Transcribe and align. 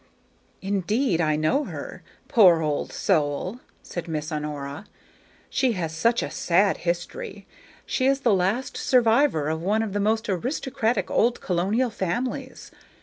"Indeed, 0.63 1.21
I 1.21 1.35
know 1.35 1.65
her, 1.65 2.01
poor 2.27 2.63
old 2.63 2.91
soul!" 2.91 3.59
said 3.83 4.07
Miss 4.07 4.31
Honora; 4.31 4.85
"she 5.47 5.73
has 5.73 5.95
such 5.95 6.23
a 6.23 6.31
sad 6.31 6.77
history. 6.77 7.45
She 7.85 8.07
is 8.07 8.21
the 8.21 8.33
last 8.33 8.75
survivor 8.77 9.47
of 9.47 9.61
one 9.61 9.83
of 9.83 9.93
the 9.93 9.99
most 9.99 10.27
aristocratic 10.27 11.11
old 11.11 11.39
colonial 11.39 11.91
families. 11.91 12.71